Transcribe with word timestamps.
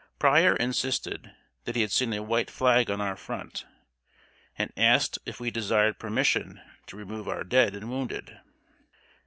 Pryor 0.17 0.55
insisted 0.55 1.35
that 1.65 1.75
he 1.75 1.81
had 1.83 1.91
seen 1.91 2.11
a 2.11 2.23
white 2.23 2.49
flag 2.49 2.89
on 2.89 2.99
our 2.99 3.15
front, 3.15 3.67
and 4.57 4.73
asked 4.75 5.19
if 5.27 5.39
we 5.39 5.51
desired 5.51 5.99
permission 5.99 6.59
to 6.87 6.97
remove 6.97 7.27
our 7.29 7.43
dead 7.43 7.75
and 7.75 7.87
wounded. 7.87 8.39